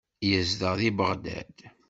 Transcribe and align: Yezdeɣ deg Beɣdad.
Yezdeɣ 0.29 0.73
deg 0.79 0.95
Beɣdad. 0.97 1.55